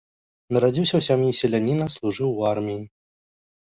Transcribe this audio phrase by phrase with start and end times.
[0.55, 2.83] Нарадзіўся ў сям'і селяніна, служыў у арміі.